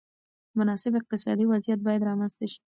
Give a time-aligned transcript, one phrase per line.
[0.59, 2.59] مناسب اقتصادي وضعیت باید رامنځته شي.